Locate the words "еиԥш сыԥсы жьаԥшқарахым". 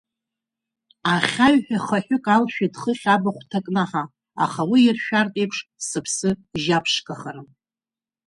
5.39-7.47